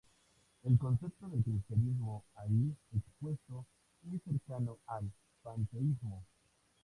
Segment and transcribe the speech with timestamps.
[0.63, 3.67] El concepto de cristianismo ahí expuesto
[4.11, 5.11] es cercano al
[5.43, 6.23] panteísmo.